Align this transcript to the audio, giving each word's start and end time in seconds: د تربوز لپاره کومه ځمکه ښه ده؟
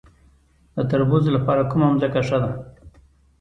د 0.75 0.77
تربوز 0.89 1.23
لپاره 1.35 1.67
کومه 1.71 1.87
ځمکه 2.01 2.21
ښه 2.27 2.37
ده؟ 2.43 2.51